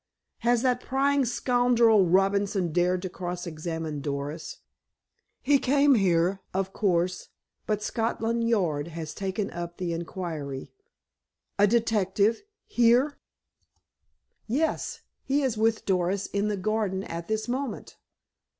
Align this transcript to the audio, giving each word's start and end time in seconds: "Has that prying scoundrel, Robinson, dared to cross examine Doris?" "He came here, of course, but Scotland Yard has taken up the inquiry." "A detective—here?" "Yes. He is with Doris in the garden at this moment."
"Has 0.39 0.63
that 0.63 0.81
prying 0.81 1.25
scoundrel, 1.25 2.07
Robinson, 2.07 2.71
dared 2.73 3.03
to 3.03 3.09
cross 3.09 3.45
examine 3.45 4.01
Doris?" 4.01 4.57
"He 5.43 5.59
came 5.59 5.93
here, 5.93 6.41
of 6.55 6.73
course, 6.73 7.29
but 7.67 7.83
Scotland 7.83 8.49
Yard 8.49 8.87
has 8.87 9.13
taken 9.13 9.51
up 9.51 9.77
the 9.77 9.93
inquiry." 9.93 10.71
"A 11.59 11.67
detective—here?" 11.67 13.19
"Yes. 14.47 15.01
He 15.23 15.43
is 15.43 15.55
with 15.55 15.85
Doris 15.85 16.25
in 16.25 16.47
the 16.47 16.57
garden 16.57 17.03
at 17.03 17.27
this 17.27 17.47
moment." 17.47 17.95